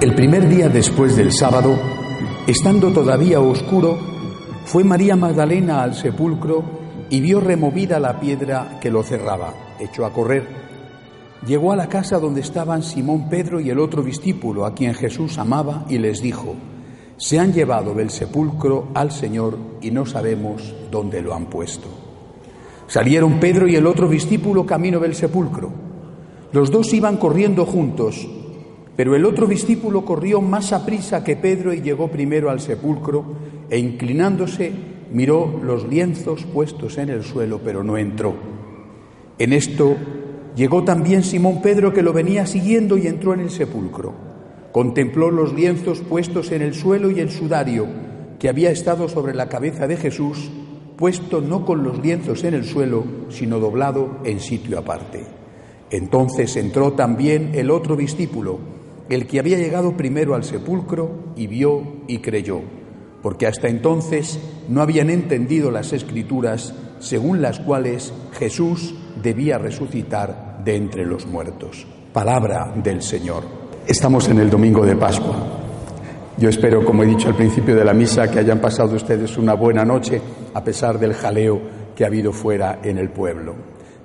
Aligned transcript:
El 0.00 0.14
primer 0.14 0.48
día 0.48 0.68
después 0.68 1.16
del 1.16 1.32
sábado, 1.32 1.76
estando 2.46 2.92
todavía 2.92 3.40
oscuro, 3.40 3.98
fue 4.64 4.84
María 4.84 5.16
Magdalena 5.16 5.82
al 5.82 5.96
sepulcro 5.96 6.62
y 7.10 7.20
vio 7.20 7.40
removida 7.40 7.98
la 7.98 8.20
piedra 8.20 8.78
que 8.80 8.92
lo 8.92 9.02
cerraba. 9.02 9.52
Echó 9.80 10.06
a 10.06 10.12
correr. 10.12 10.46
Llegó 11.44 11.72
a 11.72 11.76
la 11.76 11.88
casa 11.88 12.20
donde 12.20 12.42
estaban 12.42 12.84
Simón 12.84 13.28
Pedro 13.28 13.58
y 13.58 13.70
el 13.70 13.80
otro 13.80 14.04
discípulo 14.04 14.66
a 14.66 14.72
quien 14.72 14.94
Jesús 14.94 15.36
amaba 15.36 15.84
y 15.88 15.98
les 15.98 16.22
dijo, 16.22 16.54
se 17.16 17.40
han 17.40 17.52
llevado 17.52 17.92
del 17.92 18.10
sepulcro 18.10 18.90
al 18.94 19.10
Señor 19.10 19.58
y 19.80 19.90
no 19.90 20.06
sabemos 20.06 20.76
dónde 20.92 21.22
lo 21.22 21.34
han 21.34 21.46
puesto. 21.46 21.88
Salieron 22.86 23.40
Pedro 23.40 23.66
y 23.66 23.74
el 23.74 23.84
otro 23.84 24.08
discípulo 24.08 24.64
camino 24.64 25.00
del 25.00 25.16
sepulcro. 25.16 25.72
Los 26.52 26.70
dos 26.70 26.94
iban 26.94 27.16
corriendo 27.16 27.66
juntos, 27.66 28.28
pero 28.98 29.14
el 29.14 29.24
otro 29.24 29.46
discípulo 29.46 30.04
corrió 30.04 30.40
más 30.40 30.72
a 30.72 30.84
prisa 30.84 31.22
que 31.22 31.36
Pedro 31.36 31.72
y 31.72 31.82
llegó 31.82 32.08
primero 32.08 32.50
al 32.50 32.58
sepulcro 32.58 33.24
e 33.70 33.78
inclinándose 33.78 34.72
miró 35.12 35.60
los 35.62 35.86
lienzos 35.86 36.44
puestos 36.46 36.98
en 36.98 37.08
el 37.08 37.22
suelo, 37.22 37.60
pero 37.62 37.84
no 37.84 37.96
entró. 37.96 38.34
En 39.38 39.52
esto 39.52 39.94
llegó 40.56 40.82
también 40.82 41.22
Simón 41.22 41.62
Pedro 41.62 41.92
que 41.92 42.02
lo 42.02 42.12
venía 42.12 42.44
siguiendo 42.44 42.98
y 42.98 43.06
entró 43.06 43.34
en 43.34 43.38
el 43.38 43.50
sepulcro. 43.50 44.14
Contempló 44.72 45.30
los 45.30 45.54
lienzos 45.54 46.00
puestos 46.00 46.50
en 46.50 46.62
el 46.62 46.74
suelo 46.74 47.08
y 47.12 47.20
el 47.20 47.30
sudario 47.30 47.86
que 48.40 48.48
había 48.48 48.72
estado 48.72 49.08
sobre 49.08 49.32
la 49.32 49.48
cabeza 49.48 49.86
de 49.86 49.96
Jesús 49.96 50.50
puesto 50.96 51.40
no 51.40 51.64
con 51.64 51.84
los 51.84 52.00
lienzos 52.00 52.42
en 52.42 52.54
el 52.54 52.64
suelo, 52.64 53.04
sino 53.28 53.60
doblado 53.60 54.18
en 54.24 54.40
sitio 54.40 54.76
aparte. 54.76 55.24
Entonces 55.92 56.56
entró 56.56 56.94
también 56.94 57.52
el 57.54 57.70
otro 57.70 57.94
discípulo, 57.94 58.77
el 59.08 59.26
que 59.26 59.38
había 59.38 59.58
llegado 59.58 59.96
primero 59.96 60.34
al 60.34 60.44
sepulcro, 60.44 61.32
y 61.36 61.46
vio 61.46 62.02
y 62.06 62.18
creyó, 62.18 62.60
porque 63.22 63.46
hasta 63.46 63.68
entonces 63.68 64.38
no 64.68 64.82
habían 64.82 65.10
entendido 65.10 65.70
las 65.70 65.92
escrituras 65.92 66.74
según 66.98 67.40
las 67.40 67.60
cuales 67.60 68.12
Jesús 68.38 68.94
debía 69.22 69.58
resucitar 69.58 70.62
de 70.64 70.76
entre 70.76 71.06
los 71.06 71.26
muertos. 71.26 71.86
Palabra 72.12 72.72
del 72.82 73.02
Señor. 73.02 73.44
Estamos 73.86 74.28
en 74.28 74.40
el 74.40 74.50
domingo 74.50 74.84
de 74.84 74.96
Pascua. 74.96 75.36
Yo 76.36 76.48
espero, 76.48 76.84
como 76.84 77.02
he 77.02 77.06
dicho 77.06 77.28
al 77.28 77.36
principio 77.36 77.74
de 77.74 77.84
la 77.84 77.94
misa, 77.94 78.30
que 78.30 78.38
hayan 78.38 78.60
pasado 78.60 78.94
ustedes 78.94 79.36
una 79.38 79.54
buena 79.54 79.84
noche 79.84 80.20
a 80.54 80.62
pesar 80.62 80.98
del 80.98 81.14
jaleo 81.14 81.60
que 81.96 82.04
ha 82.04 82.08
habido 82.08 82.32
fuera 82.32 82.80
en 82.82 82.98
el 82.98 83.10
pueblo. 83.10 83.54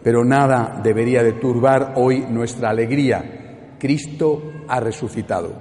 Pero 0.02 0.24
nada 0.26 0.80
debería 0.84 1.24
de 1.24 1.34
turbar 1.34 1.94
hoy 1.96 2.26
nuestra 2.30 2.70
alegría. 2.70 3.76
Cristo 3.78 4.53
ha 4.68 4.80
resucitado. 4.80 5.52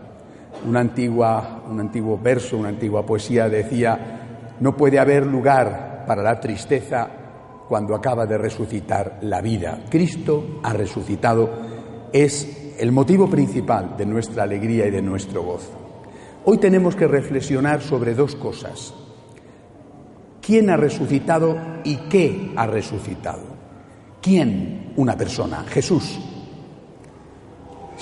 Antigua, 0.75 1.63
un 1.69 1.81
antiguo 1.81 2.19
verso, 2.19 2.57
una 2.57 2.69
antigua 2.69 3.05
poesía 3.05 3.49
decía, 3.49 4.57
no 4.61 4.77
puede 4.77 4.99
haber 4.99 5.27
lugar 5.27 6.05
para 6.07 6.23
la 6.23 6.39
tristeza 6.39 7.09
cuando 7.69 7.95
acaba 7.95 8.27
de 8.27 8.39
resucitar 8.39 9.19
la 9.23 9.41
vida. 9.41 9.85
Cristo 9.89 10.61
ha 10.63 10.73
resucitado. 10.73 11.51
Es 12.13 12.75
el 12.79 12.93
motivo 12.93 13.29
principal 13.29 13.97
de 13.97 14.07
nuestra 14.07 14.43
alegría 14.45 14.87
y 14.87 14.91
de 14.91 15.03
nuestro 15.03 15.43
gozo. 15.43 15.73
Hoy 16.45 16.59
tenemos 16.59 16.97
que 16.97 17.07
reflexionar 17.07 17.81
sobre 17.81 18.15
dos 18.15 18.35
cosas. 18.37 18.95
¿Quién 20.41 20.71
ha 20.71 20.77
resucitado 20.77 21.57
y 21.85 21.97
qué 22.09 22.53
ha 22.57 22.67
resucitado? 22.67 23.45
¿Quién? 24.21 24.93
Una 24.97 25.17
persona, 25.17 25.65
Jesús. 25.69 26.21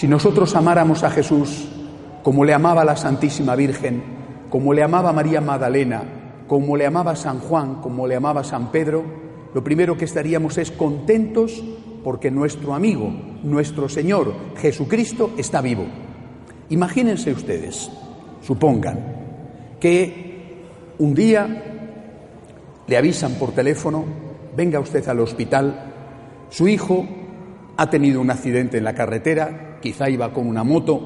Si 0.00 0.09
nosotros 0.09 0.56
amáramos 0.56 1.05
a 1.05 1.11
Jesús 1.11 1.69
como 2.22 2.47
le 2.47 2.55
amaba 2.55 2.87
la 2.87 2.97
Santísima 2.97 3.55
Virgen, 3.55 4.03
como 4.49 4.72
le 4.72 4.83
amaba 4.83 5.12
María 5.12 5.43
Magdalena, 5.43 6.03
como 6.49 6.75
le 6.75 6.87
amaba 6.87 7.15
San 7.16 7.38
Juan, 7.38 7.83
como 7.83 8.06
le 8.06 8.16
amaba 8.16 8.43
San 8.43 8.72
Pedro, 8.72 9.05
lo 9.53 9.62
primero 9.62 9.99
que 9.99 10.06
estaríamos 10.06 10.56
es 10.56 10.71
contentos 10.71 11.62
porque 12.03 12.31
nuestro 12.31 12.72
amigo, 12.72 13.12
nuestro 13.43 13.91
Señor 13.91 14.33
Jesucristo 14.56 15.33
está 15.37 15.61
vivo. 15.61 15.84
Imagínense 16.71 17.32
ustedes, 17.32 17.91
Supongan 18.41 18.99
que 19.78 20.62
un 20.97 21.12
día 21.12 21.62
le 22.87 22.97
avisan 22.97 23.34
por 23.34 23.53
teléfono, 23.53 24.06
venga 24.56 24.81
usted 24.81 25.06
al 25.11 25.21
hospital, 25.21 25.93
su 26.49 26.69
hijo 26.69 27.06
ha 27.77 27.91
tenido 27.91 28.22
un 28.22 28.31
accidente 28.31 28.78
en 28.78 28.84
la 28.84 28.94
carretera, 28.94 29.67
quizá 29.81 30.09
iba 30.09 30.33
con 30.33 30.47
una 30.47 30.65
moto, 30.65 31.01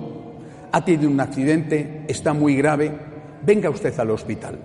ha 0.73 0.85
tenido 0.85 1.11
un 1.11 1.21
accidente, 1.21 2.05
está 2.09 2.33
muy 2.33 2.57
grave, 2.57 2.93
venga 3.43 3.71
usted 3.71 3.99
al 3.99 4.11
hospital. 4.11 4.59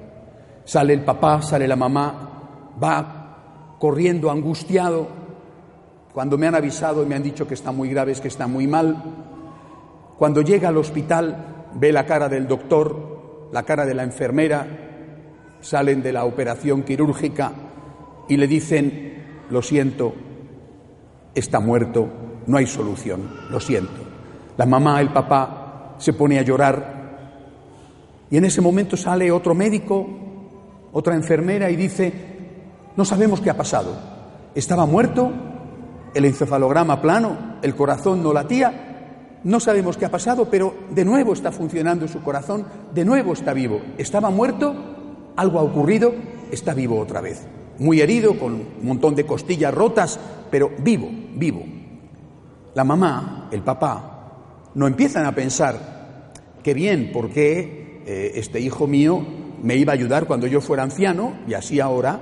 Sale 0.66 0.94
el 0.94 1.02
papá, 1.02 1.42
sale 1.42 1.68
la 1.68 1.76
mamá, 1.76 2.74
va 2.82 3.76
corriendo 3.80 4.32
angustiado. 4.32 5.08
Cuando 6.14 6.38
me 6.38 6.48
han 6.48 6.56
avisado 6.56 7.04
y 7.04 7.06
me 7.06 7.16
han 7.16 7.24
dicho 7.24 7.48
que 7.48 7.54
está 7.54 7.72
muy 7.72 7.90
grave 7.90 8.12
es 8.12 8.22
que 8.22 8.28
está 8.28 8.48
muy 8.48 8.68
mal. 8.68 9.04
Cuando 10.18 10.42
llega 10.42 10.70
al 10.70 10.78
hospital 10.78 11.68
ve 11.76 11.92
la 11.92 12.06
cara 12.06 12.28
del 12.28 12.48
doctor, 12.48 13.50
la 13.52 13.64
cara 13.64 13.86
de 13.86 13.94
la 13.94 14.04
enfermera, 14.04 14.68
salen 15.62 16.02
de 16.02 16.14
la 16.14 16.26
operación 16.26 16.84
quirúrgica 16.84 17.52
y 18.28 18.38
le 18.38 18.48
dicen, 18.48 19.46
lo 19.50 19.62
siento, 19.62 20.14
está 21.36 21.60
muerto, 21.60 22.08
no 22.50 22.58
hay 22.58 22.66
solución, 22.66 23.30
lo 23.52 23.60
siento. 23.60 24.02
La 24.58 24.66
mamá, 24.66 25.00
el 25.02 25.14
papá 25.14 25.94
se 26.00 26.14
pone 26.14 26.40
a 26.40 26.42
llorar 26.42 26.98
y 28.32 28.38
en 28.38 28.46
ese 28.46 28.60
momento 28.60 28.98
sale 28.98 29.32
otro 29.32 29.54
médico, 29.54 30.08
otra 30.92 31.14
enfermera 31.14 31.70
y 31.70 31.76
dice, 31.76 32.12
no 32.96 33.06
sabemos 33.06 33.40
qué 33.40 33.52
ha 33.52 33.56
pasado. 33.56 33.96
Estaba 34.56 34.88
muerto, 34.88 35.32
el 36.16 36.26
encefalograma 36.26 37.00
plano, 37.04 37.38
el 37.62 37.76
corazón 37.76 38.24
no 38.24 38.34
latía, 38.34 39.38
no 39.44 39.60
sabemos 39.60 39.96
qué 39.96 40.06
ha 40.06 40.12
pasado, 40.12 40.50
pero 40.50 40.74
de 40.90 41.06
nuevo 41.06 41.34
está 41.34 41.52
funcionando 41.52 42.08
su 42.08 42.24
corazón, 42.24 42.66
de 42.96 43.06
nuevo 43.06 43.34
está 43.34 43.54
vivo. 43.54 43.80
Estaba 44.00 44.32
muerto, 44.32 44.74
algo 45.36 45.60
ha 45.60 45.64
ocurrido, 45.64 46.16
está 46.52 46.74
vivo 46.74 47.00
otra 47.00 47.22
vez. 47.22 47.46
Muy 47.78 48.02
herido, 48.02 48.40
con 48.40 48.54
un 48.54 48.68
montón 48.82 49.14
de 49.14 49.28
costillas 49.28 49.72
rotas, 49.72 50.20
pero 50.50 50.72
vivo, 50.80 51.10
vivo. 51.36 51.79
La 52.80 52.86
mamá, 52.86 53.50
el 53.52 53.62
papá, 53.62 54.72
no 54.74 54.88
empiezan 54.88 55.26
a 55.26 55.36
pensar, 55.36 56.32
qué 56.64 56.74
bien, 56.74 57.10
porque 57.12 58.02
eh, 58.06 58.32
este 58.36 58.62
hijo 58.62 58.88
mío 58.88 59.22
me 59.62 59.76
iba 59.76 59.92
a 59.92 59.96
ayudar 59.96 60.28
cuando 60.28 60.48
yo 60.48 60.62
fuera 60.62 60.84
anciano 60.84 61.34
y 61.46 61.56
así 61.56 61.82
ahora 61.82 62.22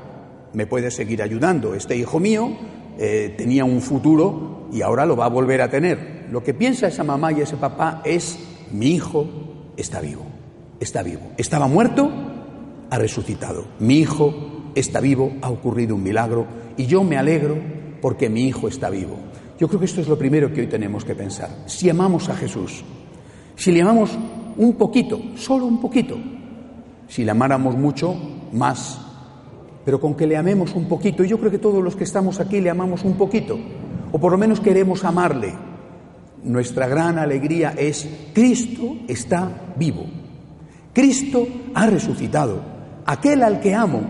me 0.53 0.65
puede 0.65 0.89
seguir 0.89 1.21
ayudando. 1.21 1.75
Este 1.75 1.95
hijo 1.95 2.19
mío 2.19 2.57
eh, 2.97 3.35
tenía 3.37 3.65
un 3.65 3.81
futuro 3.81 4.67
y 4.71 4.81
ahora 4.81 5.05
lo 5.05 5.15
va 5.15 5.25
a 5.25 5.29
volver 5.29 5.61
a 5.61 5.69
tener 5.69 6.25
lo 6.31 6.41
que 6.41 6.55
piensa 6.55 6.87
esa 6.87 7.03
mamá 7.03 7.31
y 7.31 7.41
ese 7.41 7.57
papá 7.57 8.01
es, 8.03 8.39
mi 8.71 8.95
hijo 8.95 9.27
está 9.77 10.01
vivo, 10.01 10.25
está 10.79 11.03
vivo. 11.03 11.33
Estaba 11.37 11.67
muerto, 11.67 12.09
ha 12.89 12.97
resucitado. 12.97 13.67
Mi 13.77 13.99
hijo 13.99 14.33
está 14.73 15.01
vivo, 15.01 15.33
ha 15.43 15.51
ocurrido 15.51 15.93
un 15.93 16.01
milagro 16.01 16.47
y 16.77 16.87
yo 16.87 17.03
me 17.03 17.15
alegro 17.15 17.57
porque 18.01 18.27
mi 18.27 18.47
hijo 18.47 18.67
está 18.67 18.89
vivo. 18.89 19.19
Yo 19.59 19.67
creo 19.67 19.79
que 19.79 19.85
esto 19.85 20.01
es 20.01 20.07
lo 20.07 20.17
primero 20.17 20.53
que 20.53 20.61
hoy 20.61 20.67
tenemos 20.67 21.03
que 21.03 21.15
pensar. 21.15 21.49
Si 21.65 21.89
amamos 21.89 22.29
a 22.29 22.35
Jesús, 22.35 22.83
si 23.55 23.71
le 23.71 23.81
amamos 23.81 24.17
un 24.57 24.75
poquito, 24.75 25.19
solo 25.35 25.65
un 25.65 25.81
poquito, 25.81 26.17
si 27.07 27.23
le 27.23 27.31
amáramos 27.31 27.75
mucho, 27.75 28.15
más. 28.53 28.99
Pero 29.83 29.99
con 29.99 30.15
que 30.15 30.27
le 30.27 30.37
amemos 30.37 30.75
un 30.75 30.87
poquito, 30.87 31.23
y 31.23 31.27
yo 31.27 31.39
creo 31.39 31.49
que 31.49 31.57
todos 31.57 31.83
los 31.83 31.95
que 31.95 32.03
estamos 32.03 32.39
aquí 32.39 32.61
le 32.61 32.69
amamos 32.69 33.03
un 33.03 33.13
poquito, 33.13 33.57
o 34.11 34.19
por 34.19 34.31
lo 34.31 34.37
menos 34.37 34.59
queremos 34.59 35.03
amarle, 35.03 35.53
nuestra 36.43 36.87
gran 36.87 37.17
alegría 37.17 37.73
es 37.77 38.07
Cristo 38.33 38.97
está 39.07 39.73
vivo. 39.75 40.05
Cristo 40.93 41.47
ha 41.73 41.87
resucitado. 41.87 42.61
Aquel 43.05 43.41
al 43.43 43.59
que 43.59 43.73
amo, 43.73 44.01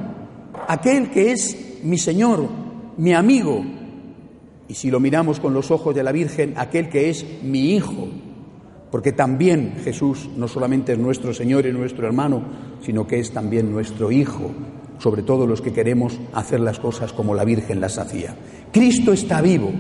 aquel 0.68 1.10
que 1.10 1.32
es 1.32 1.80
mi 1.84 1.98
Señor, 1.98 2.48
mi 2.98 3.14
amigo, 3.14 3.64
Y 4.68 4.74
si 4.74 4.92
lo 4.92 5.00
miramos 5.00 5.40
con 5.40 5.54
los 5.54 5.72
ojos 5.72 5.96
de 5.96 6.04
la 6.04 6.12
Virgen, 6.12 6.54
aquel 6.58 6.90
que 6.90 7.10
es 7.10 7.26
mi 7.44 7.76
hijo, 7.76 8.08
porque 8.92 9.12
también 9.12 9.76
Jesús 9.84 10.30
no 10.36 10.48
solamente 10.48 10.94
es 10.94 11.00
nuestro 11.00 11.34
Señor 11.34 11.66
y 11.66 11.72
nuestro 11.72 12.08
hermano, 12.08 12.42
sino 12.82 13.08
que 13.08 13.20
es 13.20 13.32
también 13.32 13.72
nuestro 13.72 14.12
hijo, 14.12 14.52
sobre 15.00 15.24
todo 15.24 15.46
los 15.46 15.62
que 15.62 15.74
queremos 15.74 16.20
hacer 16.34 16.60
las 16.60 16.80
cosas 16.80 17.14
como 17.14 17.36
la 17.36 17.46
Virgen 17.46 17.80
las 17.80 17.98
hacía. 17.98 18.36
Cristo 18.72 19.14
está 19.14 19.42
vivo, 19.42 19.72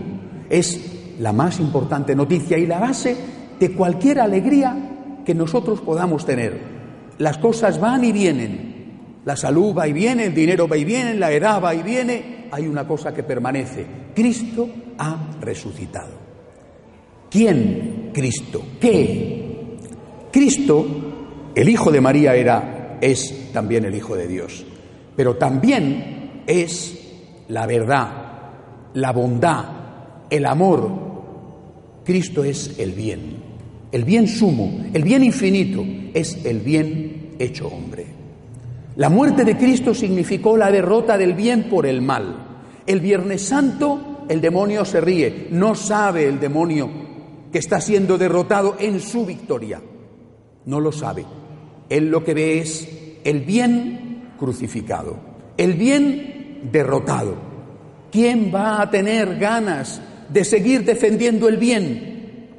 es 0.49 1.15
la 1.19 1.33
más 1.33 1.59
importante 1.59 2.15
noticia 2.15 2.57
y 2.57 2.65
la 2.65 2.79
base 2.79 3.15
de 3.59 3.71
cualquier 3.71 4.19
alegría 4.19 5.21
que 5.25 5.33
nosotros 5.33 5.81
podamos 5.81 6.25
tener. 6.25 6.77
Las 7.17 7.37
cosas 7.37 7.79
van 7.79 8.03
y 8.03 8.11
vienen, 8.11 8.77
la 9.25 9.35
salud 9.35 9.75
va 9.75 9.87
y 9.87 9.93
viene, 9.93 10.25
el 10.25 10.35
dinero 10.35 10.67
va 10.67 10.77
y 10.77 10.85
viene, 10.85 11.15
la 11.15 11.31
edad 11.31 11.61
va 11.61 11.73
y 11.73 11.81
viene, 11.81 12.36
hay 12.51 12.67
una 12.67 12.87
cosa 12.87 13.13
que 13.13 13.23
permanece, 13.23 13.85
Cristo 14.13 14.69
ha 14.97 15.37
resucitado. 15.41 16.27
¿Quién 17.29 18.11
Cristo? 18.13 18.63
¿Qué? 18.79 19.77
Cristo, 20.31 20.85
el 21.55 21.69
Hijo 21.69 21.91
de 21.91 22.01
María 22.01 22.35
era, 22.35 22.97
es 23.01 23.51
también 23.51 23.85
el 23.85 23.95
Hijo 23.95 24.15
de 24.15 24.27
Dios, 24.27 24.65
pero 25.15 25.35
también 25.35 26.43
es 26.45 26.97
la 27.49 27.65
verdad, 27.65 28.09
la 28.93 29.11
bondad, 29.11 29.65
el 30.29 30.45
amor, 30.45 30.91
Cristo 32.03 32.43
es 32.43 32.79
el 32.79 32.93
bien, 32.93 33.37
el 33.91 34.03
bien 34.03 34.27
sumo, 34.27 34.85
el 34.93 35.03
bien 35.03 35.23
infinito, 35.23 35.83
es 36.13 36.45
el 36.45 36.59
bien 36.59 37.35
hecho 37.39 37.67
hombre. 37.67 38.06
La 38.97 39.09
muerte 39.09 39.45
de 39.45 39.55
Cristo 39.55 39.93
significó 39.93 40.57
la 40.57 40.71
derrota 40.71 41.19
del 41.19 41.33
bien 41.33 41.69
por 41.69 41.85
el 41.85 42.01
mal. 42.01 42.63
El 42.87 42.99
Viernes 42.99 43.43
Santo 43.43 44.25
el 44.27 44.41
demonio 44.41 44.83
se 44.85 44.99
ríe, 45.01 45.47
no 45.51 45.75
sabe 45.75 46.27
el 46.27 46.39
demonio 46.39 46.89
que 47.51 47.59
está 47.59 47.79
siendo 47.79 48.17
derrotado 48.17 48.75
en 48.79 48.99
su 48.99 49.23
victoria, 49.25 49.79
no 50.65 50.79
lo 50.79 50.91
sabe. 50.91 51.25
Él 51.89 52.09
lo 52.09 52.23
que 52.23 52.33
ve 52.33 52.59
es 52.59 52.89
el 53.23 53.41
bien 53.41 54.31
crucificado, 54.37 55.17
el 55.57 55.73
bien 55.73 56.69
derrotado. 56.71 57.35
¿Quién 58.11 58.51
va 58.53 58.81
a 58.81 58.89
tener 58.89 59.37
ganas 59.37 60.01
de 60.27 60.43
seguir 60.43 60.83
defendiendo 60.83 61.47
el 61.47 61.57
bien, 61.57 62.49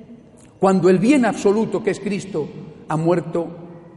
cuando 0.60 0.88
el 0.88 1.00
bien 1.00 1.24
absoluto 1.24 1.82
que 1.82 1.90
es 1.90 2.00
Cristo 2.00 2.48
ha 2.88 2.96
muerto 2.96 3.48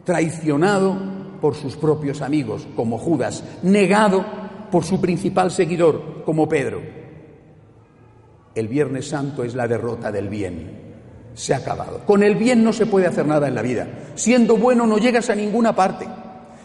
traicionado 0.04 1.11
por 1.42 1.56
sus 1.56 1.76
propios 1.76 2.22
amigos, 2.22 2.68
como 2.76 2.98
Judas, 2.98 3.44
negado 3.64 4.24
por 4.72 4.86
su 4.86 5.02
principal 5.02 5.52
seguidor, 5.52 6.24
como 6.24 6.48
Pedro. 6.48 6.82
El 8.54 8.68
Viernes 8.68 9.08
Santo 9.10 9.44
es 9.44 9.56
la 9.56 9.68
derrota 9.68 10.12
del 10.12 10.30
bien. 10.30 10.80
Se 11.34 11.54
ha 11.54 11.58
acabado. 11.58 12.06
Con 12.06 12.24
el 12.24 12.36
bien 12.36 12.64
no 12.64 12.74
se 12.74 12.86
puede 12.86 13.08
hacer 13.08 13.26
nada 13.26 13.48
en 13.48 13.56
la 13.56 13.62
vida. 13.62 13.88
Siendo 14.16 14.58
bueno 14.58 14.86
no 14.86 14.98
llegas 14.98 15.30
a 15.30 15.36
ninguna 15.36 15.74
parte. 15.74 16.06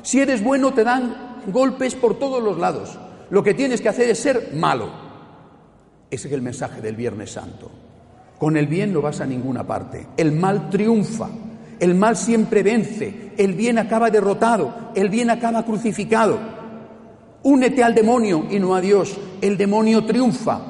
Si 0.03 0.21
eres 0.21 0.43
bueno 0.43 0.75
te 0.75 0.85
dan 0.85 1.43
golpes 1.47 1.95
por 1.95 2.19
todos 2.19 2.43
los 2.43 2.59
lados. 2.59 2.99
Lo 3.31 3.43
que 3.43 3.55
tienes 3.55 3.81
que 3.81 3.89
hacer 3.89 4.11
es 4.11 4.19
ser 4.19 4.51
malo. 4.55 4.91
Ese 6.11 6.29
es 6.29 6.35
el 6.35 6.43
mensaje 6.43 6.81
del 6.81 6.97
Viernes 6.97 7.33
Santo. 7.33 7.71
Con 8.39 8.57
el 8.57 8.67
bien 8.67 8.93
no 8.93 9.01
vas 9.01 9.21
a 9.21 9.27
ninguna 9.27 9.67
parte. 9.67 10.07
El 10.17 10.33
mal 10.33 10.69
triunfa. 10.69 11.29
El 11.79 11.95
mal 11.95 12.17
siempre 12.17 12.63
vence. 12.63 13.26
El 13.37 13.55
bien 13.55 13.79
acaba 13.79 14.11
derrotado. 14.11 14.91
El 14.95 15.09
bien 15.09 15.31
acaba 15.31 15.65
crucificado. 15.65 16.39
Únete 17.43 17.85
al 17.85 17.95
demonio 17.95 18.47
y 18.51 18.59
no 18.59 18.75
a 18.75 18.81
Dios. 18.81 19.17
El 19.41 19.57
demonio 19.57 20.05
triunfa. 20.05 20.61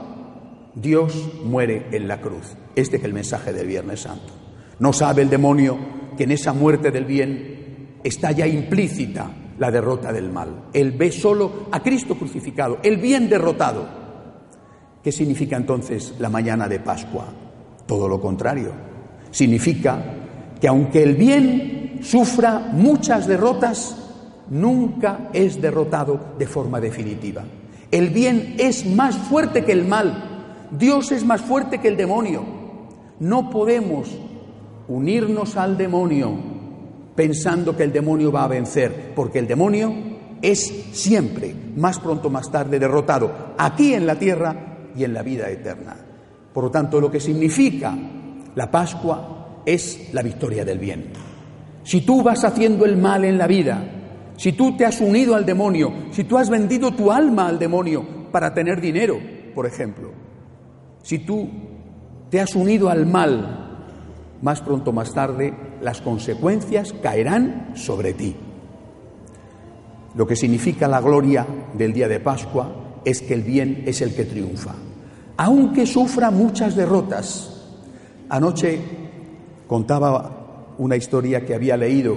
Dios 0.75 1.31
muere 1.45 1.87
en 1.93 2.07
la 2.07 2.21
cruz. 2.21 2.55
Este 2.75 2.99
es 2.99 3.05
el 3.05 3.15
mensaje 3.15 3.53
del 3.53 3.67
Viernes 3.67 4.01
Santo. 4.01 4.33
No 4.79 4.93
sabe 4.93 5.23
el 5.23 5.31
demonio 5.31 5.79
que 6.17 6.25
en 6.25 6.33
esa 6.33 6.53
muerte 6.53 6.91
del 6.91 7.07
bien 7.07 7.99
está 8.05 8.33
ya 8.33 8.47
implícita 8.47 9.31
la 9.59 9.71
derrota 9.71 10.13
del 10.13 10.31
mal. 10.31 10.67
Él 10.73 10.93
ve 10.93 11.11
solo 11.11 11.69
a 11.73 11.83
Cristo 11.83 12.17
crucificado, 12.17 12.79
el 12.83 12.99
bien 12.99 13.29
derrotado. 13.29 13.87
¿Qué 15.03 15.13
significa 15.13 15.57
entonces 15.57 16.15
la 16.19 16.29
mañana 16.29 16.69
de 16.69 16.81
Pascua? 16.81 17.27
Todo 17.87 18.09
lo 18.09 18.21
contrario. 18.21 18.73
Significa 19.31 20.03
que 20.61 20.69
aunque 20.69 21.03
el 21.03 21.15
bien 21.15 21.86
sufra 22.03 22.71
muchas 22.73 23.27
derrotas, 23.27 23.97
nunca 24.51 25.29
es 25.33 25.61
derrotado 25.61 26.35
de 26.39 26.47
forma 26.47 26.81
definitiva. 26.81 27.45
El 27.91 28.11
bien 28.11 28.57
es 28.59 28.87
más 28.87 29.17
fuerte 29.17 29.65
que 29.65 29.73
el 29.73 29.87
mal. 29.87 30.69
Dios 30.71 31.13
es 31.13 31.25
más 31.25 31.41
fuerte 31.41 31.79
que 31.79 31.89
el 31.89 31.97
demonio. 31.97 32.45
No 33.21 33.51
podemos 33.51 34.11
unirnos 34.89 35.57
al 35.57 35.77
demonio 35.77 36.57
pensando 37.15 37.77
que 37.77 37.85
el 37.85 37.93
demonio 37.93 38.31
va 38.31 38.45
a 38.45 38.49
vencer, 38.49 39.13
porque 39.15 39.39
el 39.39 39.47
demonio 39.47 39.93
es 40.43 40.61
siempre, 40.93 41.55
más 41.77 41.99
pronto 41.99 42.29
más 42.29 42.51
tarde, 42.51 42.79
derrotado 42.79 43.55
aquí 43.57 43.95
en 43.95 44.07
la 44.07 44.19
tierra 44.19 44.91
y 44.95 45.05
en 45.05 45.15
la 45.15 45.23
vida 45.23 45.49
eterna. 45.49 45.97
Por 46.53 46.65
lo 46.65 46.71
tanto, 46.71 47.01
lo 47.01 47.11
que 47.11 47.21
significa 47.21 47.97
la 48.55 48.71
Pascua 48.71 49.63
es 49.65 50.11
la 50.13 50.23
victoria 50.23 50.65
del 50.65 50.79
bien. 50.79 51.13
Si 51.87 52.01
tú 52.01 52.23
vas 52.25 52.43
haciendo 52.43 52.85
el 52.85 52.97
mal 52.97 53.25
en 53.25 53.39
la 53.39 53.47
vida, 53.47 53.81
si 54.37 54.53
tú 54.53 54.77
te 54.77 54.85
has 54.85 55.01
unido 55.01 55.37
al 55.37 55.47
demonio, 55.47 55.93
si 56.11 56.25
tú 56.25 56.37
has 56.37 56.51
vendido 56.51 56.91
tu 56.91 57.13
alma 57.13 57.47
al 57.47 57.59
demonio 57.61 58.05
para 58.33 58.53
tener 58.53 58.81
dinero, 58.81 59.19
por 59.55 59.67
ejemplo, 59.67 60.11
si 61.03 61.21
tú 61.21 61.49
te 62.29 62.41
has 62.41 62.57
unido 62.57 62.91
al 62.91 63.07
mal, 63.07 64.35
más 64.43 64.61
pronto 64.61 64.91
o 64.91 64.93
más 64.93 65.15
tarde 65.15 65.55
las 65.81 66.01
consecuencias 66.01 66.93
caerán 67.01 67.71
sobre 67.75 68.13
ti. 68.13 68.35
Lo 70.17 70.27
que 70.27 70.35
significa 70.35 70.89
la 70.89 71.01
gloria 71.01 71.47
del 71.73 71.93
día 71.93 72.09
de 72.09 72.19
Pascua 72.19 73.01
es 73.05 73.23
que 73.23 73.35
el 73.35 73.43
bien 73.43 73.85
es 73.87 74.03
el 74.03 74.13
que 74.15 74.25
triunfa 74.25 74.75
aunque 75.37 75.87
sufra 75.87 76.31
muchas 76.31 76.75
derrotas. 76.75 77.51
Anoche 78.29 78.81
contaba 79.67 80.36
una 80.79 80.97
historia 80.97 81.45
que 81.45 81.55
había 81.55 81.77
leído 81.77 82.17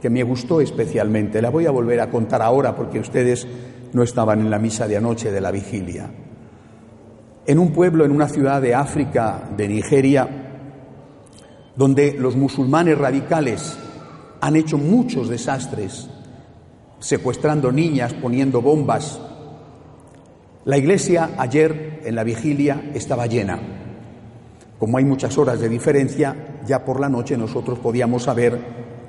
que 0.00 0.10
me 0.10 0.22
gustó 0.22 0.60
especialmente. 0.60 1.40
La 1.40 1.50
voy 1.50 1.66
a 1.66 1.70
volver 1.70 2.00
a 2.00 2.10
contar 2.10 2.42
ahora 2.42 2.74
porque 2.74 3.00
ustedes 3.00 3.46
no 3.92 4.02
estaban 4.02 4.40
en 4.40 4.50
la 4.50 4.58
misa 4.58 4.86
de 4.86 4.96
anoche 4.96 5.30
de 5.30 5.40
la 5.40 5.50
vigilia. 5.50 6.10
En 7.46 7.58
un 7.58 7.72
pueblo, 7.72 8.04
en 8.04 8.10
una 8.10 8.28
ciudad 8.28 8.60
de 8.60 8.74
África, 8.74 9.48
de 9.56 9.68
Nigeria, 9.68 10.28
donde 11.76 12.14
los 12.18 12.36
musulmanes 12.36 12.98
radicales 12.98 13.76
han 14.40 14.56
hecho 14.56 14.78
muchos 14.78 15.28
desastres, 15.28 16.08
secuestrando 16.98 17.70
niñas, 17.70 18.14
poniendo 18.14 18.60
bombas, 18.60 19.20
la 20.64 20.78
iglesia 20.78 21.30
ayer 21.38 22.00
en 22.04 22.16
la 22.16 22.24
vigilia 22.24 22.90
estaba 22.92 23.26
llena. 23.26 23.75
Como 24.78 24.98
hay 24.98 25.04
muchas 25.04 25.36
horas 25.38 25.60
de 25.60 25.68
diferencia, 25.68 26.60
ya 26.66 26.84
por 26.84 27.00
la 27.00 27.08
noche 27.08 27.36
nosotros 27.36 27.78
podíamos 27.78 28.24
saber 28.24 28.58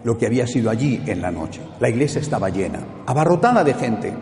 lo 0.03 0.17
que 0.17 0.25
había 0.25 0.47
sido 0.47 0.69
allí 0.69 1.01
en 1.05 1.21
la 1.21 1.31
noche. 1.31 1.59
La 1.79 1.89
iglesia 1.89 2.21
estaba 2.21 2.50
llena, 2.50 2.79
abarrotada 3.05 3.63
de 3.63 3.74
gente. 3.74 4.13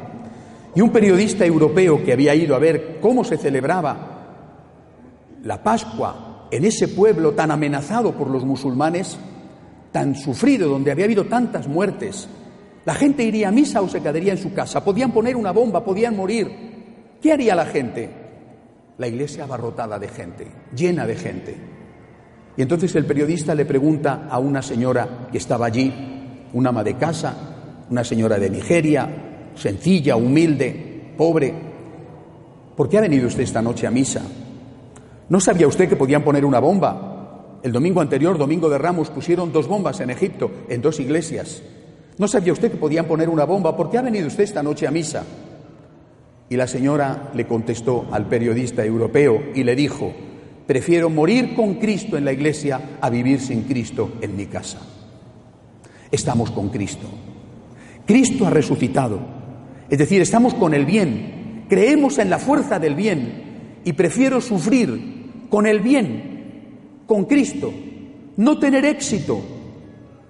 Y 0.74 0.82
un 0.82 0.90
periodista 0.90 1.46
europeo 1.46 2.04
que 2.04 2.14
había 2.14 2.34
ido 2.34 2.56
a 2.56 2.60
ver 2.60 2.98
cómo 3.00 3.24
se 3.24 3.38
celebraba 3.38 4.16
la 5.44 5.62
Pascua 5.62 6.48
en 6.50 6.66
ese 6.66 6.88
pueblo 6.88 7.34
tan 7.34 7.52
amenazado 7.52 8.14
por 8.14 8.30
los 8.30 8.44
musulmanes, 8.44 9.18
tan 9.92 10.16
sufrido, 10.16 10.68
donde 10.68 10.92
había 10.92 11.06
habido 11.06 11.26
tantas 11.26 11.68
muertes, 11.68 12.28
la 12.86 12.94
gente 12.94 13.24
iría 13.24 13.50
a 13.50 13.52
misa 13.52 13.82
o 13.82 13.88
se 13.88 14.02
quedaría 14.02 14.32
en 14.32 14.38
su 14.38 14.54
casa. 14.54 14.84
Podían 14.84 15.12
poner 15.12 15.36
una 15.36 15.52
bomba, 15.52 15.84
podían 15.84 16.16
morir. 16.16 17.18
¿Qué 17.22 17.32
haría 17.32 17.56
la 17.56 17.66
gente? 17.66 18.25
La 18.98 19.08
iglesia 19.08 19.44
abarrotada 19.44 20.00
de 20.00 20.08
gente, 20.08 20.48
llena 20.74 21.06
de 21.06 21.16
gente. 21.16 21.56
Y 22.56 22.62
entonces 22.62 22.96
el 22.96 23.06
periodista 23.06 23.54
le 23.54 23.66
pregunta 23.66 24.28
a 24.30 24.40
una 24.40 24.62
señora 24.62 25.28
que 25.32 25.38
estaba 25.38 25.66
allí, 25.66 25.94
una 26.54 26.70
ama 26.70 26.84
de 26.84 26.96
casa, 26.96 27.86
una 27.90 28.04
señora 28.04 28.40
de 28.40 28.50
Nigeria, 28.50 29.52
sencilla, 29.56 30.16
humilde, 30.16 31.14
pobre, 31.18 31.54
¿por 32.76 32.88
qué 32.88 32.98
ha 32.98 33.02
venido 33.02 33.28
usted 33.28 33.44
esta 33.44 33.62
noche 33.62 33.86
a 33.86 33.92
misa? 33.92 34.22
¿No 35.28 35.40
sabía 35.42 35.68
usted 35.68 35.90
que 35.90 35.96
podían 35.96 36.24
poner 36.24 36.46
una 36.46 36.60
bomba? 36.60 37.60
El 37.64 37.72
domingo 37.72 38.00
anterior, 38.00 38.38
domingo 38.38 38.70
de 38.70 38.78
Ramos, 38.78 39.10
pusieron 39.10 39.52
dos 39.52 39.68
bombas 39.68 40.00
en 40.00 40.12
Egipto, 40.12 40.52
en 40.70 40.82
dos 40.82 41.00
iglesias. 41.00 41.62
¿No 42.18 42.28
sabía 42.28 42.54
usted 42.54 42.72
que 42.72 42.78
podían 42.78 43.06
poner 43.06 43.28
una 43.28 43.44
bomba? 43.44 43.76
¿Por 43.76 43.90
qué 43.90 43.98
ha 43.98 44.02
venido 44.02 44.28
usted 44.28 44.44
esta 44.44 44.64
noche 44.64 44.88
a 44.88 44.92
misa? 44.92 45.24
Y 46.50 46.58
la 46.58 46.68
señora 46.68 47.32
le 47.34 47.48
contestó 47.48 48.06
al 48.12 48.28
periodista 48.28 48.86
europeo 48.86 49.42
y 49.56 49.64
le 49.64 49.76
dijo, 49.76 50.14
prefiero 50.68 51.10
morir 51.10 51.56
con 51.56 51.76
Cristo 51.76 52.18
en 52.18 52.26
la 52.26 52.34
iglesia 52.34 52.98
a 53.02 53.10
vivir 53.10 53.40
sin 53.40 53.64
Cristo 53.64 54.14
en 54.22 54.36
mi 54.36 54.46
casa. 54.46 54.80
Estamos 56.12 56.52
con 56.52 56.70
Cristo. 56.70 57.08
Cristo 58.06 58.46
ha 58.46 58.52
resucitado. 58.52 59.20
Es 59.90 59.98
decir, 59.98 60.22
estamos 60.22 60.54
con 60.54 60.74
el 60.74 60.86
bien. 60.86 61.66
Creemos 61.68 62.20
en 62.20 62.30
la 62.30 62.40
fuerza 62.40 62.80
del 62.80 62.96
bien. 62.96 63.44
y 63.88 63.94
prefiero 63.94 64.42
sufrir 64.42 65.48
con 65.50 65.68
el 65.68 65.80
bien, 65.80 67.04
con 67.06 67.26
Cristo, 67.26 67.72
no 68.36 68.58
tener 68.58 68.84
éxito, 68.84 69.40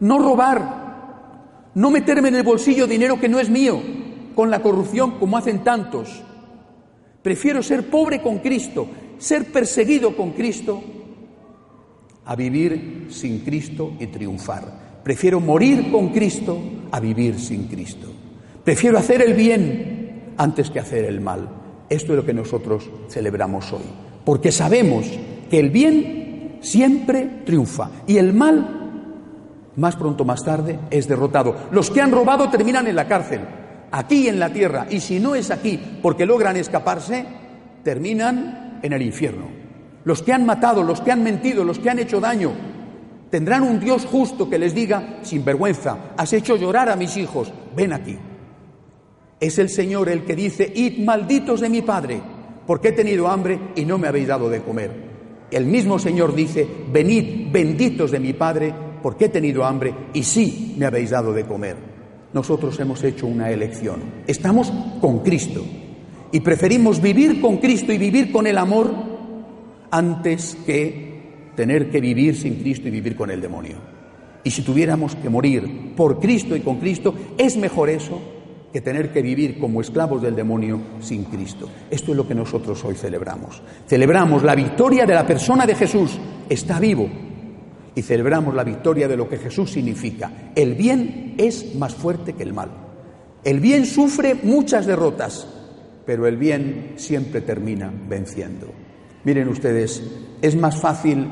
no 0.01 0.19
robar, 0.19 1.71
no 1.73 1.89
meterme 1.89 2.27
en 2.27 2.35
el 2.35 2.43
bolsillo 2.43 2.85
dinero 2.85 3.19
que 3.19 3.29
no 3.29 3.39
es 3.39 3.49
mío, 3.49 3.81
con 4.35 4.51
la 4.51 4.61
corrupción 4.61 5.11
como 5.19 5.37
hacen 5.37 5.63
tantos. 5.63 6.21
Prefiero 7.21 7.63
ser 7.63 7.89
pobre 7.89 8.21
con 8.21 8.39
Cristo, 8.39 8.87
ser 9.17 9.51
perseguido 9.51 10.15
con 10.15 10.31
Cristo, 10.31 10.83
a 12.25 12.35
vivir 12.35 13.07
sin 13.09 13.39
Cristo 13.39 13.93
y 13.99 14.07
triunfar. 14.07 15.01
Prefiero 15.03 15.39
morir 15.39 15.91
con 15.91 16.09
Cristo 16.09 16.57
a 16.91 16.99
vivir 16.99 17.39
sin 17.39 17.67
Cristo. 17.67 18.07
Prefiero 18.63 18.97
hacer 18.97 19.21
el 19.21 19.33
bien 19.35 20.33
antes 20.37 20.69
que 20.69 20.79
hacer 20.79 21.05
el 21.05 21.21
mal. 21.21 21.47
Esto 21.89 22.13
es 22.13 22.17
lo 22.17 22.25
que 22.25 22.33
nosotros 22.33 22.89
celebramos 23.09 23.71
hoy. 23.71 23.83
Porque 24.23 24.51
sabemos 24.51 25.05
que 25.49 25.59
el 25.59 25.69
bien 25.69 26.57
siempre 26.61 27.41
triunfa 27.45 27.91
y 28.07 28.17
el 28.17 28.33
mal, 28.33 29.71
más 29.75 29.95
pronto 29.95 30.25
más 30.25 30.43
tarde, 30.43 30.79
es 30.89 31.07
derrotado. 31.07 31.55
Los 31.71 31.91
que 31.91 32.01
han 32.01 32.11
robado 32.11 32.49
terminan 32.49 32.87
en 32.87 32.95
la 32.95 33.07
cárcel, 33.07 33.41
aquí 33.95 34.27
en 34.27 34.39
la 34.39 34.51
tierra, 34.51 34.87
y 34.89 34.99
si 34.99 35.19
no 35.19 35.35
es 35.35 35.51
aquí 35.51 35.79
porque 36.01 36.25
logran 36.25 36.57
escaparse, 36.57 37.25
terminan 37.81 38.79
en 38.83 38.91
el 38.91 39.01
infierno. 39.01 39.47
Los 40.03 40.21
que 40.21 40.33
han 40.33 40.45
matado, 40.45 40.83
los 40.83 40.99
que 40.99 41.13
han 41.13 41.23
mentido, 41.23 41.63
los 41.63 41.79
que 41.79 41.89
han 41.89 41.99
hecho 41.99 42.19
daño, 42.19 42.51
tendrán 43.29 43.63
un 43.63 43.79
Dios 43.79 44.05
justo 44.05 44.49
que 44.49 44.59
les 44.59 44.75
diga, 44.75 45.19
sin 45.21 45.45
vergüenza, 45.45 46.11
has 46.17 46.33
hecho 46.33 46.57
llorar 46.57 46.89
a 46.89 46.97
mis 46.97 47.15
hijos, 47.15 47.53
ven 47.75 47.93
aquí. 47.93 48.17
Es 49.39 49.59
el 49.59 49.69
Señor 49.69 50.09
el 50.09 50.25
que 50.25 50.35
dice, 50.35 50.71
id 50.75 51.03
malditos 51.05 51.61
de 51.61 51.69
mi 51.69 51.81
Padre, 51.81 52.21
porque 52.67 52.89
he 52.89 52.93
tenido 52.93 53.29
hambre 53.29 53.57
y 53.75 53.85
no 53.85 53.97
me 53.97 54.09
habéis 54.09 54.27
dado 54.27 54.49
de 54.49 54.61
comer. 54.61 54.91
El 55.49 55.67
mismo 55.67 55.99
Señor 55.99 56.35
dice, 56.35 56.67
venid 56.91 57.49
benditos 57.49 58.11
de 58.11 58.19
mi 58.19 58.33
Padre, 58.33 58.73
porque 59.01 59.25
he 59.25 59.29
tenido 59.29 59.63
hambre 59.63 59.93
y 60.13 60.23
sí 60.23 60.75
me 60.77 60.85
habéis 60.85 61.11
dado 61.11 61.31
de 61.31 61.45
comer. 61.45 61.94
Nosotros 62.35 62.77
hemos 62.81 63.01
hecho 63.05 63.27
una 63.27 63.49
elección. 63.49 64.01
Estamos 64.27 64.69
con 64.99 65.19
Cristo 65.19 65.63
y 66.33 66.41
preferimos 66.41 67.01
vivir 67.01 67.39
con 67.39 67.59
Cristo 67.59 67.93
y 67.93 67.97
vivir 67.97 68.29
con 68.29 68.45
el 68.45 68.57
amor 68.57 68.93
antes 69.89 70.57
que 70.65 71.53
tener 71.55 71.89
que 71.89 72.01
vivir 72.01 72.35
sin 72.35 72.55
Cristo 72.55 72.89
y 72.89 72.91
vivir 72.91 73.15
con 73.15 73.31
el 73.31 73.39
demonio. 73.39 73.77
Y 74.43 74.51
si 74.51 74.63
tuviéramos 74.63 75.15
que 75.15 75.29
morir 75.29 75.93
por 75.95 76.19
Cristo 76.19 76.57
y 76.57 76.59
con 76.59 76.75
Cristo, 76.75 77.15
es 77.37 77.55
mejor 77.55 77.89
eso 77.89 78.19
que 78.73 78.81
tener 78.81 79.13
que 79.13 79.21
vivir 79.21 79.57
como 79.57 79.79
esclavos 79.79 80.21
del 80.21 80.35
demonio 80.35 80.81
sin 80.99 81.23
Cristo. 81.23 81.69
Esto 81.89 82.11
es 82.11 82.17
lo 82.17 82.27
que 82.27 82.35
nosotros 82.35 82.83
hoy 82.83 82.95
celebramos. 82.95 83.63
Celebramos 83.87 84.43
la 84.43 84.55
victoria 84.55 85.05
de 85.05 85.13
la 85.13 85.25
persona 85.25 85.65
de 85.65 85.75
Jesús, 85.75 86.19
está 86.49 86.81
vivo. 86.81 87.07
Y 87.95 88.01
celebramos 88.01 88.53
la 88.53 88.63
victoria 88.63 89.07
de 89.07 89.17
lo 89.17 89.29
que 89.29 89.37
Jesús 89.37 89.71
significa. 89.71 90.51
El 90.53 90.75
bien 90.75 91.35
es 91.37 91.75
más 91.75 91.95
fuerte 91.95 92.33
que 92.33 92.43
el 92.43 92.53
mal. 92.53 92.69
El 93.43 93.59
bien 93.59 93.85
sufre 93.85 94.35
muchas 94.43 94.85
derrotas, 94.85 95.47
pero 96.05 96.27
el 96.27 96.37
bien 96.37 96.93
siempre 96.97 97.41
termina 97.41 97.91
venciendo. 98.07 98.67
Miren 99.23 99.47
ustedes, 99.47 100.03
es 100.41 100.55
más 100.55 100.79
fácil 100.79 101.27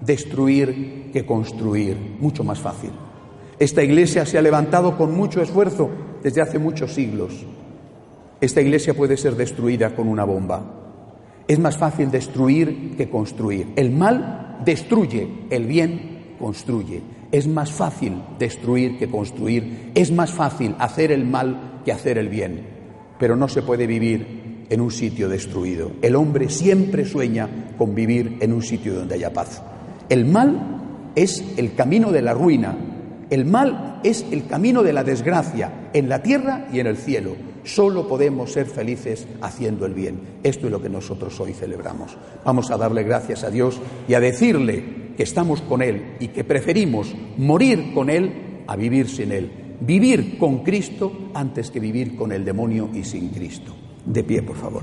destruir 0.00 1.10
que 1.12 1.26
construir, 1.26 1.96
mucho 2.20 2.44
más 2.44 2.58
fácil. 2.58 2.90
Esta 3.58 3.82
iglesia 3.82 4.24
se 4.24 4.38
ha 4.38 4.42
levantado 4.42 4.96
con 4.96 5.14
mucho 5.14 5.42
esfuerzo 5.42 5.90
desde 6.22 6.40
hace 6.40 6.58
muchos 6.58 6.94
siglos. 6.94 7.44
Esta 8.40 8.60
iglesia 8.60 8.94
puede 8.94 9.16
ser 9.16 9.34
destruida 9.34 9.96
con 9.96 10.06
una 10.06 10.24
bomba. 10.24 10.62
Es 11.48 11.58
más 11.58 11.76
fácil 11.76 12.10
destruir 12.10 12.94
que 12.96 13.10
construir. 13.10 13.72
El 13.74 13.90
mal 13.90 14.47
destruye, 14.64 15.28
el 15.50 15.66
bien 15.66 16.36
construye. 16.38 17.02
Es 17.30 17.46
más 17.46 17.72
fácil 17.72 18.22
destruir 18.38 18.98
que 18.98 19.10
construir. 19.10 19.90
Es 19.94 20.10
más 20.10 20.32
fácil 20.32 20.74
hacer 20.78 21.12
el 21.12 21.26
mal 21.26 21.80
que 21.84 21.92
hacer 21.92 22.18
el 22.18 22.28
bien. 22.28 22.62
Pero 23.18 23.36
no 23.36 23.48
se 23.48 23.62
puede 23.62 23.86
vivir 23.86 24.66
en 24.70 24.80
un 24.80 24.90
sitio 24.90 25.28
destruido. 25.28 25.92
El 26.02 26.16
hombre 26.16 26.48
siempre 26.48 27.04
sueña 27.04 27.48
con 27.76 27.94
vivir 27.94 28.36
en 28.40 28.52
un 28.52 28.62
sitio 28.62 28.94
donde 28.94 29.14
haya 29.16 29.32
paz. 29.32 29.62
El 30.08 30.24
mal 30.24 31.12
es 31.14 31.44
el 31.56 31.74
camino 31.74 32.12
de 32.12 32.22
la 32.22 32.34
ruina, 32.34 32.76
el 33.30 33.44
mal 33.44 34.00
es 34.04 34.24
el 34.30 34.46
camino 34.46 34.82
de 34.82 34.92
la 34.92 35.04
desgracia 35.04 35.90
en 35.92 36.08
la 36.08 36.22
tierra 36.22 36.68
y 36.72 36.80
en 36.80 36.86
el 36.86 36.96
cielo. 36.96 37.36
Solo 37.68 38.08
podemos 38.08 38.52
ser 38.52 38.64
felices 38.64 39.28
haciendo 39.42 39.84
el 39.84 39.92
bien. 39.92 40.18
Esto 40.42 40.66
es 40.66 40.72
lo 40.72 40.80
que 40.80 40.88
nosotros 40.88 41.38
hoy 41.38 41.52
celebramos. 41.52 42.16
Vamos 42.42 42.70
a 42.70 42.78
darle 42.78 43.02
gracias 43.02 43.44
a 43.44 43.50
Dios 43.50 43.78
y 44.08 44.14
a 44.14 44.20
decirle 44.20 45.12
que 45.18 45.22
estamos 45.22 45.60
con 45.60 45.82
Él 45.82 46.16
y 46.18 46.28
que 46.28 46.44
preferimos 46.44 47.14
morir 47.36 47.92
con 47.92 48.08
Él 48.08 48.62
a 48.66 48.74
vivir 48.74 49.06
sin 49.06 49.32
Él. 49.32 49.76
Vivir 49.80 50.38
con 50.38 50.64
Cristo 50.64 51.12
antes 51.34 51.70
que 51.70 51.78
vivir 51.78 52.16
con 52.16 52.32
el 52.32 52.42
demonio 52.42 52.88
y 52.94 53.04
sin 53.04 53.28
Cristo. 53.28 53.76
De 54.06 54.24
pie, 54.24 54.40
por 54.40 54.56
favor. 54.56 54.82